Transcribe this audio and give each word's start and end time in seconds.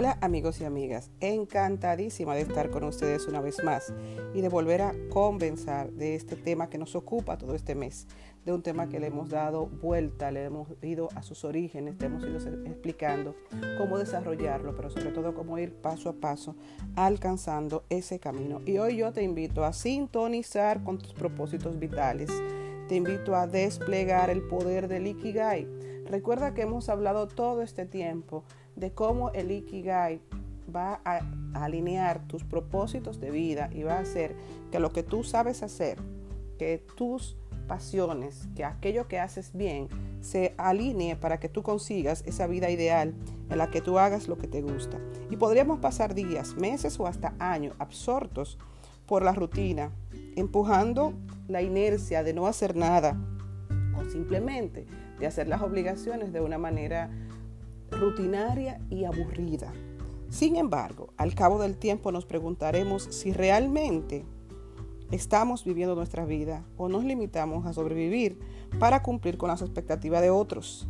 Hola 0.00 0.16
amigos 0.22 0.62
y 0.62 0.64
amigas, 0.64 1.10
encantadísima 1.20 2.34
de 2.34 2.40
estar 2.40 2.70
con 2.70 2.84
ustedes 2.84 3.26
una 3.26 3.42
vez 3.42 3.62
más 3.62 3.92
y 4.32 4.40
de 4.40 4.48
volver 4.48 4.80
a 4.80 4.94
conversar 5.10 5.92
de 5.92 6.14
este 6.14 6.36
tema 6.36 6.70
que 6.70 6.78
nos 6.78 6.96
ocupa 6.96 7.36
todo 7.36 7.54
este 7.54 7.74
mes, 7.74 8.06
de 8.46 8.54
un 8.54 8.62
tema 8.62 8.88
que 8.88 8.98
le 8.98 9.08
hemos 9.08 9.28
dado 9.28 9.66
vuelta, 9.66 10.30
le 10.30 10.44
hemos 10.44 10.68
ido 10.80 11.10
a 11.16 11.22
sus 11.22 11.44
orígenes, 11.44 11.96
le 12.00 12.06
hemos 12.06 12.24
ido 12.24 12.38
explicando 12.64 13.36
cómo 13.76 13.98
desarrollarlo, 13.98 14.74
pero 14.74 14.88
sobre 14.88 15.10
todo 15.10 15.34
cómo 15.34 15.58
ir 15.58 15.74
paso 15.74 16.08
a 16.08 16.14
paso 16.14 16.56
alcanzando 16.96 17.84
ese 17.90 18.18
camino. 18.18 18.62
Y 18.64 18.78
hoy 18.78 18.96
yo 18.96 19.12
te 19.12 19.22
invito 19.22 19.66
a 19.66 19.74
sintonizar 19.74 20.82
con 20.82 20.96
tus 20.96 21.12
propósitos 21.12 21.78
vitales, 21.78 22.30
te 22.88 22.94
invito 22.94 23.36
a 23.36 23.46
desplegar 23.46 24.30
el 24.30 24.40
poder 24.48 24.88
del 24.88 25.08
Ikigai. 25.08 25.68
Recuerda 26.06 26.54
que 26.54 26.62
hemos 26.62 26.88
hablado 26.88 27.28
todo 27.28 27.60
este 27.60 27.84
tiempo 27.84 28.44
de 28.80 28.92
cómo 28.92 29.30
el 29.30 29.52
Ikigai 29.52 30.20
va 30.74 31.00
a, 31.04 31.20
alinear 31.52 32.26
tus 32.28 32.44
propósitos 32.44 33.20
de 33.20 33.30
vida 33.30 33.70
y 33.72 33.82
va 33.82 33.94
a 33.94 34.00
hacer 34.00 34.36
que 34.70 34.78
lo 34.78 34.92
que 34.92 35.02
tú 35.02 35.24
sabes 35.24 35.62
hacer, 35.62 35.98
que 36.58 36.78
tus 36.96 37.36
pasiones, 37.66 38.48
que 38.54 38.64
aquello 38.64 39.08
que 39.08 39.18
haces 39.18 39.50
bien, 39.52 39.88
se 40.20 40.54
alinee 40.58 41.16
para 41.16 41.40
que 41.40 41.48
tú 41.48 41.62
consigas 41.62 42.22
esa 42.26 42.46
vida 42.46 42.70
ideal 42.70 43.14
en 43.48 43.58
la 43.58 43.70
que 43.70 43.80
tú 43.80 43.98
hagas 43.98 44.28
lo 44.28 44.38
que 44.38 44.46
te 44.46 44.62
gusta. 44.62 44.98
Y 45.28 45.36
podríamos 45.36 45.80
pasar 45.80 46.14
días, 46.14 46.54
meses 46.56 46.98
o 47.00 47.06
hasta 47.06 47.34
años 47.38 47.74
absortos 47.78 48.58
por 49.06 49.24
la 49.24 49.32
rutina, 49.32 49.90
empujando 50.36 51.14
la 51.48 51.62
inercia 51.62 52.22
de 52.22 52.32
no 52.32 52.46
hacer 52.46 52.76
nada 52.76 53.16
o 53.98 54.08
simplemente 54.08 54.86
de 55.18 55.26
hacer 55.26 55.48
las 55.48 55.62
obligaciones 55.62 56.32
de 56.32 56.40
una 56.40 56.58
manera 56.58 57.10
rutinaria 57.90 58.80
y 58.88 59.04
aburrida. 59.04 59.72
Sin 60.28 60.56
embargo, 60.56 61.12
al 61.16 61.34
cabo 61.34 61.60
del 61.60 61.76
tiempo 61.76 62.12
nos 62.12 62.24
preguntaremos 62.24 63.02
si 63.10 63.32
realmente 63.32 64.24
estamos 65.10 65.64
viviendo 65.64 65.96
nuestra 65.96 66.24
vida 66.24 66.64
o 66.76 66.88
nos 66.88 67.04
limitamos 67.04 67.66
a 67.66 67.72
sobrevivir 67.72 68.38
para 68.78 69.02
cumplir 69.02 69.36
con 69.36 69.48
las 69.48 69.60
expectativas 69.60 70.22
de 70.22 70.30
otros. 70.30 70.86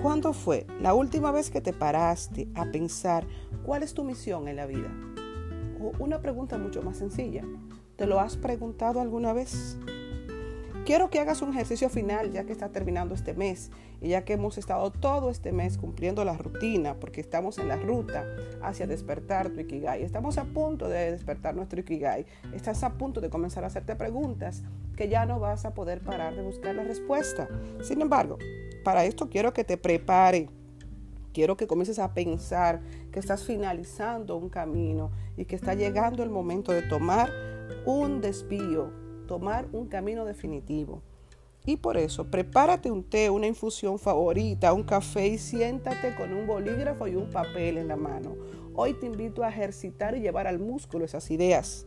¿Cuándo 0.00 0.32
fue 0.32 0.66
la 0.80 0.94
última 0.94 1.32
vez 1.32 1.50
que 1.50 1.60
te 1.60 1.74
paraste 1.74 2.48
a 2.54 2.64
pensar 2.64 3.26
cuál 3.64 3.82
es 3.82 3.92
tu 3.92 4.04
misión 4.04 4.48
en 4.48 4.56
la 4.56 4.66
vida? 4.66 4.90
O 5.82 5.92
una 6.02 6.20
pregunta 6.20 6.56
mucho 6.56 6.82
más 6.82 6.96
sencilla, 6.96 7.44
¿te 7.96 8.06
lo 8.06 8.18
has 8.18 8.38
preguntado 8.38 9.02
alguna 9.02 9.34
vez? 9.34 9.76
Quiero 10.84 11.10
que 11.10 11.20
hagas 11.20 11.42
un 11.42 11.50
ejercicio 11.50 11.88
final 11.88 12.32
ya 12.32 12.42
que 12.42 12.50
está 12.50 12.70
terminando 12.70 13.14
este 13.14 13.34
mes 13.34 13.70
y 14.00 14.08
ya 14.08 14.24
que 14.24 14.32
hemos 14.32 14.58
estado 14.58 14.90
todo 14.90 15.30
este 15.30 15.52
mes 15.52 15.78
cumpliendo 15.78 16.24
la 16.24 16.36
rutina 16.36 16.98
porque 16.98 17.20
estamos 17.20 17.58
en 17.58 17.68
la 17.68 17.76
ruta 17.76 18.26
hacia 18.62 18.88
despertar 18.88 19.50
tu 19.50 19.60
Ikigai. 19.60 20.02
Estamos 20.02 20.38
a 20.38 20.44
punto 20.44 20.88
de 20.88 21.12
despertar 21.12 21.54
nuestro 21.54 21.78
Ikigai. 21.78 22.26
Estás 22.52 22.82
a 22.82 22.94
punto 22.94 23.20
de 23.20 23.30
comenzar 23.30 23.62
a 23.62 23.68
hacerte 23.68 23.94
preguntas 23.94 24.64
que 24.96 25.08
ya 25.08 25.24
no 25.24 25.38
vas 25.38 25.64
a 25.66 25.72
poder 25.72 26.00
parar 26.00 26.34
de 26.34 26.42
buscar 26.42 26.74
la 26.74 26.82
respuesta. 26.82 27.48
Sin 27.80 28.00
embargo, 28.00 28.38
para 28.82 29.04
esto 29.04 29.30
quiero 29.30 29.52
que 29.52 29.62
te 29.62 29.76
prepare. 29.76 30.50
Quiero 31.32 31.56
que 31.56 31.68
comiences 31.68 32.00
a 32.00 32.12
pensar 32.12 32.80
que 33.12 33.20
estás 33.20 33.44
finalizando 33.44 34.36
un 34.36 34.48
camino 34.48 35.12
y 35.36 35.44
que 35.44 35.54
está 35.54 35.74
llegando 35.74 36.24
el 36.24 36.30
momento 36.30 36.72
de 36.72 36.82
tomar 36.82 37.30
un 37.86 38.20
desvío 38.20 39.01
tomar 39.26 39.68
un 39.72 39.86
camino 39.86 40.24
definitivo. 40.24 41.02
Y 41.64 41.76
por 41.76 41.96
eso, 41.96 42.24
prepárate 42.24 42.90
un 42.90 43.04
té, 43.04 43.30
una 43.30 43.46
infusión 43.46 43.98
favorita, 43.98 44.72
un 44.72 44.82
café 44.82 45.28
y 45.28 45.38
siéntate 45.38 46.14
con 46.16 46.32
un 46.32 46.46
bolígrafo 46.46 47.06
y 47.06 47.14
un 47.14 47.30
papel 47.30 47.78
en 47.78 47.88
la 47.88 47.96
mano. 47.96 48.34
Hoy 48.74 48.94
te 48.94 49.06
invito 49.06 49.44
a 49.44 49.48
ejercitar 49.48 50.16
y 50.16 50.20
llevar 50.20 50.48
al 50.48 50.58
músculo 50.58 51.04
esas 51.04 51.30
ideas. 51.30 51.86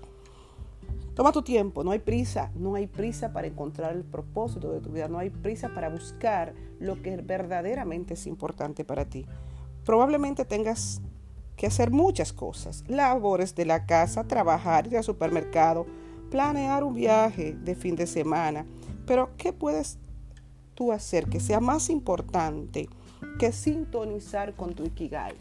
Toma 1.14 1.32
tu 1.32 1.42
tiempo, 1.42 1.84
no 1.84 1.92
hay 1.92 2.00
prisa, 2.00 2.52
no 2.56 2.76
hay 2.76 2.88
prisa 2.88 3.34
para 3.34 3.48
encontrar 3.48 3.96
el 3.96 4.04
propósito 4.04 4.72
de 4.72 4.82
tu 4.82 4.92
vida, 4.92 5.08
no 5.08 5.18
hay 5.18 5.30
prisa 5.30 5.70
para 5.74 5.90
buscar 5.90 6.54
lo 6.80 7.02
que 7.02 7.18
verdaderamente 7.18 8.14
es 8.16 8.28
importante 8.28 8.86
para 8.86 9.06
ti. 9.06 9.26
Probablemente 9.86 10.46
tengas 10.46 11.02
que 11.56 11.68
hacer 11.68 11.92
muchas 11.92 12.34
cosas, 12.34 12.84
labores 12.88 13.56
de 13.56 13.66
la 13.66 13.86
casa, 13.86 14.26
trabajar, 14.26 14.88
ir 14.88 14.98
al 14.98 15.04
supermercado, 15.04 15.86
planear 16.30 16.84
un 16.84 16.94
viaje 16.94 17.54
de 17.54 17.76
fin 17.76 17.96
de 17.96 18.08
semana. 18.08 18.66
Pero 19.06 19.30
¿qué 19.38 19.54
puedes 19.54 19.98
tú 20.74 20.92
hacer 20.92 21.28
que 21.28 21.40
sea 21.40 21.60
más 21.60 21.90
importante 21.90 22.90
que 23.40 23.52
sintonizar 23.52 24.54
con 24.56 24.74
tu 24.74 24.84
Ikigai? 24.84 25.34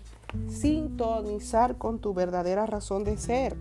Sintonizar 0.49 1.79
con 1.79 1.99
tu 1.99 2.13
verdadera 2.13 2.67
razón 2.67 3.05
de 3.05 3.17
ser. 3.17 3.57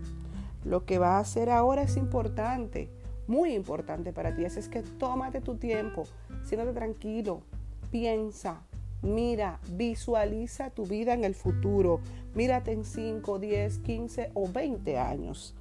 Lo 0.63 0.85
que 0.85 0.97
va 0.97 1.17
a 1.17 1.19
hacer 1.19 1.49
ahora 1.49 1.83
es 1.83 1.97
importante, 1.97 2.89
muy 3.27 3.53
importante 3.53 4.13
para 4.13 4.35
ti. 4.35 4.45
Así 4.45 4.59
es 4.59 4.69
que 4.69 4.81
tómate 4.81 5.41
tu 5.41 5.55
tiempo, 5.55 6.03
siéntate 6.43 6.73
tranquilo, 6.73 7.41
piensa, 7.91 8.61
mira, 9.01 9.59
visualiza 9.71 10.69
tu 10.69 10.85
vida 10.85 11.13
en 11.13 11.23
el 11.23 11.35
futuro. 11.35 11.99
Mírate 12.33 12.71
en 12.71 12.83
5, 12.85 13.39
10, 13.39 13.77
15 13.79 14.31
o 14.33 14.47
20 14.51 14.97
años. 14.97 15.53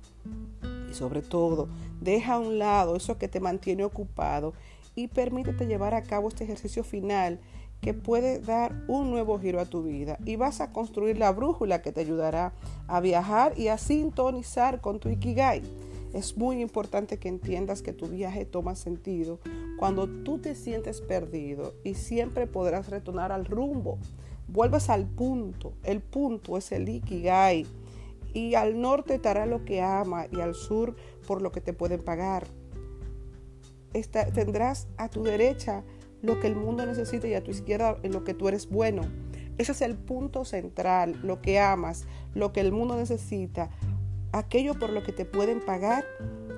Y 0.93 0.95
sobre 0.95 1.23
todo, 1.23 1.69
deja 2.03 2.35
a 2.35 2.39
un 2.39 2.59
lado 2.59 2.97
eso 2.97 3.17
que 3.17 3.27
te 3.27 3.41
mantiene 3.41 3.83
ocupado 3.83 4.53
y 4.95 5.09
permítete 5.09 5.67
llevar 5.67 5.95
a 5.95 6.03
cabo 6.03 6.29
este 6.29 6.45
ejercicio 6.45 6.85
final 6.85 7.41
que 7.81 7.95
puede 7.95 8.41
dar 8.41 8.75
un 8.89 9.11
nuevo 9.11 9.41
giro 9.41 9.59
a 9.59 9.65
tu 9.65 9.83
vida 9.83 10.19
y 10.27 10.37
vas 10.37 10.61
a 10.61 10.71
construir 10.71 11.17
la 11.17 11.33
brújula 11.33 11.81
que 11.81 11.93
te 11.93 12.03
ayudará 12.03 12.53
a 12.89 13.01
viajar 13.01 13.59
y 13.59 13.69
a 13.69 13.79
sintonizar 13.79 14.83
con 14.83 15.01
tu 15.01 15.09
Ikigai. 15.09 15.63
Es 16.13 16.37
muy 16.37 16.61
importante 16.61 17.17
que 17.17 17.31
entiendas 17.31 17.81
que 17.81 17.95
tu 17.95 18.07
viaje 18.09 18.45
toma 18.45 18.75
sentido 18.75 19.41
cuando 19.79 20.07
tú 20.07 20.41
te 20.41 20.55
sientes 20.55 21.01
perdido 21.01 21.73
y 21.85 21.95
siempre 21.95 22.47
podrás 22.47 22.91
retornar 22.91 23.33
al 23.33 23.47
rumbo. 23.47 23.97
Vuelves 24.47 24.91
al 24.91 25.07
punto. 25.07 25.73
El 25.85 26.03
punto 26.03 26.59
es 26.59 26.71
el 26.71 26.87
Ikigai 26.87 27.65
y 28.33 28.55
al 28.55 28.81
norte 28.81 29.19
te 29.19 29.29
hará 29.29 29.47
lo 29.47 29.65
que 29.65 29.83
ama 29.83 30.27
y 30.31 30.41
al 30.41 30.55
sur 30.55 30.97
por 31.27 31.43
lo 31.43 31.53
que 31.53 31.61
te 31.61 31.73
pueden 31.73 32.03
pagar. 32.03 32.47
tendrás 34.35 34.89
a 34.97 35.09
tu 35.09 35.23
derecha 35.23 35.85
lo 36.23 36.41
que 36.41 36.47
el 36.47 36.57
mundo 36.57 36.87
necesita 36.87 37.27
y 37.27 37.35
a 37.35 37.43
tu 37.43 37.51
izquierda 37.51 37.99
en 38.03 38.13
lo 38.13 38.25
que 38.25 38.35
tú 38.35 38.49
eres 38.49 38.69
bueno. 38.69 39.03
Ese 39.59 39.73
es 39.73 39.83
el 39.83 39.97
punto 39.97 40.45
central, 40.45 41.21
lo 41.23 41.43
que 41.43 41.61
amas, 41.61 42.07
lo 42.35 42.53
que 42.53 42.61
el 42.61 42.73
mundo 42.73 42.97
necesita, 42.97 43.71
aquello 44.33 44.79
por 44.79 44.91
lo 44.91 45.03
que 45.03 45.13
te 45.13 45.25
pueden 45.25 45.61
pagar 45.61 46.05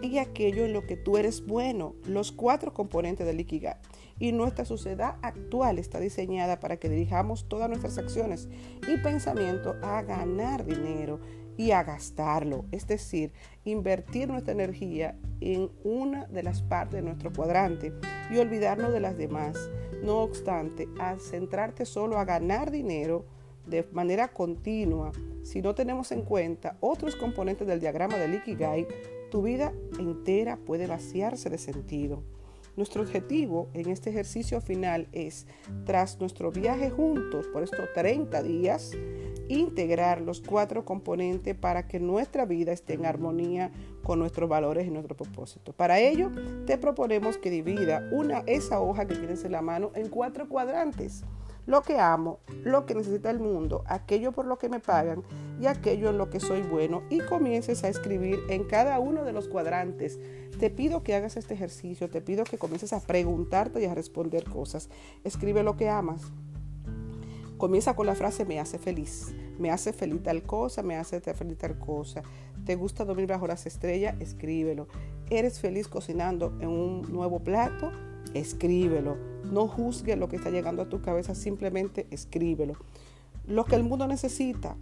y 0.00 0.18
aquello 0.18 0.64
en 0.64 0.72
lo 0.72 0.86
que 0.86 0.96
tú 0.96 1.16
eres 1.16 1.44
bueno, 1.44 1.94
los 2.06 2.30
cuatro 2.30 2.72
componentes 2.72 3.26
del 3.26 3.40
Ikigai. 3.40 3.76
Y 4.20 4.30
nuestra 4.30 4.64
sociedad 4.64 5.16
actual 5.22 5.78
está 5.78 5.98
diseñada 5.98 6.60
para 6.60 6.76
que 6.76 6.88
dirijamos 6.88 7.48
todas 7.48 7.68
nuestras 7.68 7.98
acciones 7.98 8.48
y 8.86 8.96
pensamiento 8.98 9.74
a 9.82 10.02
ganar 10.02 10.64
dinero 10.64 11.18
y 11.56 11.70
a 11.70 11.82
gastarlo, 11.82 12.64
es 12.72 12.86
decir, 12.86 13.32
invertir 13.64 14.28
nuestra 14.28 14.52
energía 14.52 15.16
en 15.40 15.70
una 15.84 16.26
de 16.26 16.42
las 16.42 16.62
partes 16.62 16.96
de 16.96 17.02
nuestro 17.02 17.32
cuadrante 17.32 17.92
y 18.30 18.38
olvidarnos 18.38 18.92
de 18.92 19.00
las 19.00 19.16
demás. 19.16 19.56
No 20.02 20.18
obstante, 20.18 20.88
al 20.98 21.20
centrarte 21.20 21.86
solo 21.86 22.18
a 22.18 22.24
ganar 22.24 22.70
dinero 22.70 23.24
de 23.66 23.86
manera 23.92 24.28
continua, 24.28 25.12
si 25.42 25.62
no 25.62 25.74
tenemos 25.74 26.12
en 26.12 26.22
cuenta 26.22 26.76
otros 26.80 27.16
componentes 27.16 27.66
del 27.66 27.80
diagrama 27.80 28.16
del 28.16 28.34
Ikigai, 28.34 28.86
tu 29.30 29.42
vida 29.42 29.72
entera 29.98 30.56
puede 30.56 30.86
vaciarse 30.86 31.50
de 31.50 31.58
sentido. 31.58 32.22
Nuestro 32.76 33.02
objetivo 33.02 33.68
en 33.72 33.88
este 33.88 34.10
ejercicio 34.10 34.60
final 34.60 35.06
es, 35.12 35.46
tras 35.84 36.18
nuestro 36.18 36.50
viaje 36.50 36.90
juntos 36.90 37.46
por 37.48 37.62
estos 37.62 37.92
30 37.94 38.42
días, 38.42 38.92
integrar 39.48 40.20
los 40.20 40.40
cuatro 40.40 40.84
componentes 40.84 41.54
para 41.54 41.86
que 41.86 42.00
nuestra 42.00 42.46
vida 42.46 42.72
esté 42.72 42.94
en 42.94 43.06
armonía 43.06 43.70
con 44.02 44.18
nuestros 44.18 44.48
valores 44.48 44.86
y 44.86 44.90
nuestro 44.90 45.16
propósito. 45.16 45.72
Para 45.72 46.00
ello, 46.00 46.30
te 46.66 46.76
proponemos 46.78 47.38
que 47.38 47.50
divida 47.50 48.08
una, 48.10 48.42
esa 48.46 48.80
hoja 48.80 49.06
que 49.06 49.14
tienes 49.14 49.44
en 49.44 49.52
la 49.52 49.62
mano 49.62 49.92
en 49.94 50.08
cuatro 50.08 50.48
cuadrantes. 50.48 51.24
Lo 51.66 51.82
que 51.82 51.98
amo, 51.98 52.40
lo 52.62 52.84
que 52.86 52.94
necesita 52.94 53.30
el 53.30 53.38
mundo, 53.38 53.84
aquello 53.86 54.32
por 54.32 54.46
lo 54.46 54.58
que 54.58 54.68
me 54.68 54.80
pagan 54.80 55.22
y 55.60 55.66
aquello 55.66 56.10
en 56.10 56.18
lo 56.18 56.28
que 56.30 56.40
soy 56.40 56.62
bueno 56.62 57.02
y 57.10 57.20
comiences 57.20 57.84
a 57.84 57.88
escribir 57.88 58.40
en 58.48 58.64
cada 58.64 58.98
uno 58.98 59.24
de 59.24 59.32
los 59.32 59.48
cuadrantes. 59.48 60.18
Te 60.58 60.70
pido 60.70 61.02
que 61.02 61.14
hagas 61.14 61.36
este 61.36 61.54
ejercicio, 61.54 62.10
te 62.10 62.20
pido 62.20 62.44
que 62.44 62.58
comiences 62.58 62.92
a 62.92 63.00
preguntarte 63.00 63.82
y 63.82 63.86
a 63.86 63.94
responder 63.94 64.44
cosas. 64.44 64.88
Escribe 65.24 65.62
lo 65.62 65.76
que 65.76 65.88
amas, 65.88 66.32
Comienza 67.56 67.94
con 67.94 68.06
la 68.06 68.14
frase 68.14 68.44
me 68.44 68.58
hace 68.58 68.78
feliz. 68.78 69.34
Me 69.58 69.70
hace 69.70 69.92
feliz 69.92 70.22
tal 70.22 70.42
cosa, 70.42 70.82
me 70.82 70.96
hace 70.96 71.20
feliz 71.20 71.56
tal 71.56 71.78
cosa. 71.78 72.22
¿Te 72.66 72.74
gusta 72.74 73.04
dormir 73.04 73.26
bajo 73.26 73.46
las 73.46 73.64
estrellas? 73.66 74.16
Escríbelo. 74.20 74.88
¿Eres 75.30 75.60
feliz 75.60 75.86
cocinando 75.88 76.52
en 76.60 76.68
un 76.68 77.02
nuevo 77.12 77.40
plato? 77.40 77.92
Escríbelo. 78.34 79.33
No 79.50 79.68
juzgues 79.68 80.18
lo 80.18 80.28
que 80.28 80.36
está 80.36 80.50
llegando 80.50 80.82
a 80.82 80.88
tu 80.88 81.00
cabeza, 81.00 81.34
simplemente 81.34 82.06
escríbelo. 82.10 82.74
lo 83.46 83.66
que 83.66 83.76
el 83.76 83.82
mundo 83.82 84.06
necesita. 84.06 84.74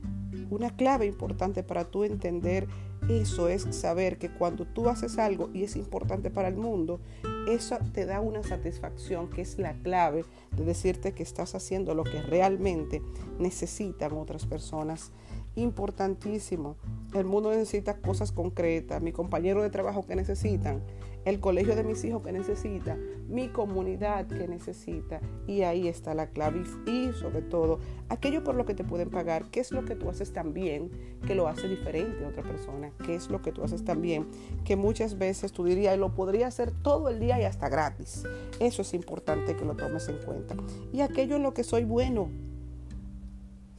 Una 0.50 0.70
clave 0.76 1.06
importante 1.06 1.64
para 1.64 1.84
tú 1.84 2.04
entender 2.04 2.68
eso 3.08 3.48
es 3.48 3.66
saber 3.74 4.18
que 4.18 4.30
cuando 4.30 4.64
tú 4.64 4.88
haces 4.88 5.18
algo 5.18 5.50
y 5.52 5.64
es 5.64 5.74
importante 5.74 6.30
para 6.30 6.46
el 6.46 6.54
mundo, 6.54 7.00
eso 7.48 7.76
te 7.92 8.06
da 8.06 8.20
una 8.20 8.44
satisfacción 8.44 9.28
que 9.28 9.42
es 9.42 9.58
la 9.58 9.74
clave 9.74 10.24
de 10.56 10.64
decirte 10.64 11.12
que 11.12 11.24
estás 11.24 11.56
haciendo 11.56 11.94
lo 11.94 12.04
que 12.04 12.22
realmente 12.22 13.02
necesitan 13.40 14.12
otras 14.12 14.46
personas. 14.46 15.10
Importantísimo. 15.54 16.76
El 17.14 17.26
mundo 17.26 17.50
necesita 17.50 17.98
cosas 17.98 18.32
concretas, 18.32 19.02
mi 19.02 19.12
compañero 19.12 19.62
de 19.62 19.68
trabajo 19.68 20.06
que 20.06 20.16
necesitan, 20.16 20.82
el 21.24 21.40
colegio 21.40 21.76
de 21.76 21.84
mis 21.84 22.02
hijos 22.04 22.22
que 22.22 22.32
necesita, 22.32 22.96
mi 23.28 23.48
comunidad 23.48 24.26
que 24.26 24.48
necesita. 24.48 25.20
Y 25.46 25.62
ahí 25.62 25.88
está 25.88 26.14
la 26.14 26.28
clave. 26.28 26.64
Y 26.86 27.12
sobre 27.12 27.42
todo, 27.42 27.80
aquello 28.08 28.42
por 28.42 28.54
lo 28.54 28.64
que 28.64 28.74
te 28.74 28.82
pueden 28.82 29.10
pagar, 29.10 29.50
qué 29.50 29.60
es 29.60 29.72
lo 29.72 29.84
que 29.84 29.94
tú 29.94 30.08
haces 30.08 30.32
tan 30.32 30.54
bien 30.54 30.90
que 31.26 31.34
lo 31.34 31.46
hace 31.48 31.68
diferente 31.68 32.24
a 32.24 32.28
otra 32.28 32.42
persona, 32.42 32.90
qué 33.04 33.14
es 33.14 33.30
lo 33.30 33.42
que 33.42 33.52
tú 33.52 33.62
haces 33.62 33.84
tan 33.84 34.00
bien 34.00 34.26
que 34.64 34.76
muchas 34.76 35.18
veces 35.18 35.52
tú 35.52 35.64
dirías, 35.64 35.98
lo 35.98 36.14
podría 36.14 36.46
hacer 36.46 36.70
todo 36.70 37.08
el 37.08 37.20
día 37.20 37.38
y 37.40 37.44
hasta 37.44 37.68
gratis. 37.68 38.24
Eso 38.58 38.82
es 38.82 38.94
importante 38.94 39.54
que 39.54 39.64
lo 39.64 39.76
tomes 39.76 40.08
en 40.08 40.16
cuenta. 40.16 40.56
Y 40.92 41.02
aquello 41.02 41.36
en 41.36 41.42
lo 41.42 41.54
que 41.54 41.62
soy 41.62 41.84
bueno, 41.84 42.30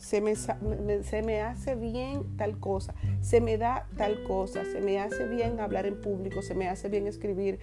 se 0.03 0.19
me, 0.19 0.35
se 0.35 1.21
me, 1.21 1.41
hace 1.41 1.75
bien 1.75 2.35
tal 2.35 2.59
cosa, 2.59 2.93
se 3.21 3.39
me 3.39 3.57
da 3.57 3.87
tal 3.97 4.23
cosa, 4.23 4.65
se 4.65 4.81
me 4.81 4.99
hace 4.99 5.27
bien 5.27 5.61
hablar 5.61 5.85
en 5.85 5.99
público, 6.01 6.41
se 6.41 6.55
me 6.55 6.67
hace 6.67 6.89
bien 6.89 7.07
escribir. 7.07 7.59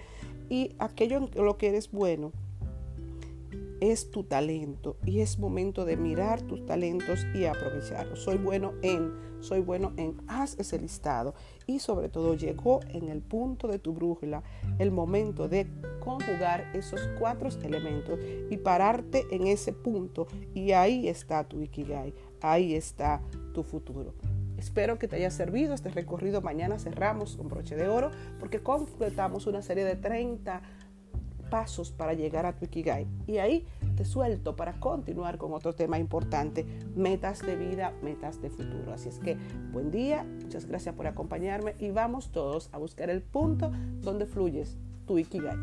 Y 0.49 0.75
aquello 0.79 1.17
en 1.17 1.29
lo 1.35 1.57
que 1.59 1.69
eres 1.69 1.91
bueno 1.91 2.31
es 3.81 4.11
tu 4.11 4.23
talento 4.23 4.95
y 5.05 5.21
es 5.21 5.39
momento 5.39 5.85
de 5.85 5.97
mirar 5.97 6.41
tus 6.43 6.65
talentos 6.65 7.25
y 7.33 7.45
aprovecharlos. 7.45 8.19
Soy 8.23 8.37
bueno 8.37 8.73
en, 8.83 9.11
soy 9.39 9.59
bueno 9.59 9.91
en, 9.97 10.21
haz 10.27 10.57
ese 10.59 10.79
listado. 10.79 11.33
Y 11.65 11.79
sobre 11.79 12.07
todo 12.07 12.35
llegó 12.35 12.79
en 12.89 13.09
el 13.09 13.21
punto 13.21 13.67
de 13.67 13.79
tu 13.79 13.93
brújula 13.93 14.43
el 14.77 14.91
momento 14.91 15.47
de 15.47 15.67
conjugar 15.99 16.69
esos 16.75 17.01
cuatro 17.17 17.49
elementos 17.63 18.19
y 18.49 18.57
pararte 18.57 19.25
en 19.31 19.47
ese 19.47 19.73
punto. 19.73 20.27
Y 20.53 20.73
ahí 20.73 21.07
está 21.07 21.43
tu 21.43 21.61
Ikigai, 21.61 22.13
ahí 22.41 22.75
está 22.75 23.21
tu 23.53 23.63
futuro. 23.63 24.13
Espero 24.57 24.99
que 24.99 25.07
te 25.07 25.15
haya 25.15 25.31
servido 25.31 25.73
este 25.73 25.89
recorrido. 25.89 26.41
Mañana 26.41 26.77
cerramos 26.77 27.35
con 27.35 27.49
broche 27.49 27.75
de 27.75 27.87
oro 27.87 28.11
porque 28.39 28.61
completamos 28.61 29.47
una 29.47 29.61
serie 29.61 29.83
de 29.83 29.95
30 29.95 30.61
pasos 31.49 31.91
para 31.91 32.13
llegar 32.13 32.45
a 32.45 32.55
tu 32.55 32.65
Ikigai. 32.65 33.07
Y 33.27 33.37
ahí 33.37 33.67
te 33.95 34.05
suelto 34.05 34.55
para 34.55 34.79
continuar 34.79 35.37
con 35.37 35.53
otro 35.53 35.73
tema 35.73 35.99
importante, 35.99 36.65
metas 36.95 37.45
de 37.45 37.55
vida, 37.55 37.93
metas 38.01 38.41
de 38.41 38.49
futuro. 38.49 38.93
Así 38.93 39.09
es 39.09 39.19
que 39.19 39.35
buen 39.71 39.91
día, 39.91 40.23
muchas 40.43 40.65
gracias 40.65 40.95
por 40.95 41.07
acompañarme 41.07 41.75
y 41.79 41.91
vamos 41.91 42.31
todos 42.31 42.69
a 42.71 42.77
buscar 42.77 43.09
el 43.09 43.21
punto 43.21 43.71
donde 44.01 44.25
fluyes 44.25 44.77
tu 45.05 45.19
Ikigai. 45.19 45.57